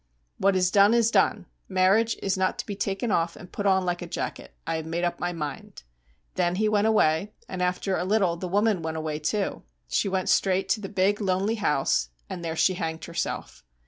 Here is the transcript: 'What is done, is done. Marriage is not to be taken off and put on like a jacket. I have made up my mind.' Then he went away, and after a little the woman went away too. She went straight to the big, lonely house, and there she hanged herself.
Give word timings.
'What 0.39 0.55
is 0.55 0.71
done, 0.71 0.95
is 0.95 1.11
done. 1.11 1.45
Marriage 1.69 2.17
is 2.23 2.35
not 2.35 2.57
to 2.57 2.65
be 2.65 2.75
taken 2.75 3.11
off 3.11 3.35
and 3.35 3.51
put 3.51 3.67
on 3.67 3.85
like 3.85 4.01
a 4.01 4.07
jacket. 4.07 4.55
I 4.65 4.77
have 4.77 4.85
made 4.87 5.03
up 5.03 5.19
my 5.19 5.31
mind.' 5.31 5.83
Then 6.33 6.55
he 6.55 6.67
went 6.67 6.87
away, 6.87 7.33
and 7.47 7.61
after 7.61 7.95
a 7.95 8.03
little 8.03 8.35
the 8.35 8.47
woman 8.47 8.81
went 8.81 8.97
away 8.97 9.19
too. 9.19 9.61
She 9.87 10.09
went 10.09 10.27
straight 10.27 10.69
to 10.69 10.81
the 10.81 10.89
big, 10.89 11.21
lonely 11.21 11.57
house, 11.61 12.09
and 12.31 12.43
there 12.43 12.55
she 12.55 12.73
hanged 12.73 13.05
herself. 13.05 13.63